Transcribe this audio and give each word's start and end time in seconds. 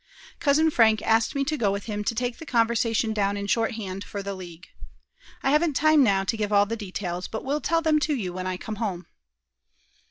Cousin 0.39 0.71
Frank 0.71 1.03
asked 1.03 1.35
me 1.35 1.43
to 1.45 1.55
go 1.55 1.71
with 1.71 1.83
him 1.85 2.03
to 2.05 2.15
take 2.15 2.39
the 2.39 2.45
conversation 2.47 3.13
down 3.13 3.37
in 3.37 3.45
shorthand 3.45 4.03
for 4.03 4.23
the 4.23 4.33
League. 4.33 4.69
I 5.43 5.51
haven't 5.51 5.75
time 5.75 6.01
now 6.03 6.23
to 6.23 6.35
give 6.37 6.51
all 6.51 6.65
the 6.65 6.75
details, 6.75 7.27
but 7.27 7.43
will 7.45 7.61
tell 7.61 7.83
them 7.83 7.99
to 7.99 8.15
you 8.15 8.33
when 8.33 8.47
I 8.47 8.57
come 8.57 8.77
home." 8.77 9.05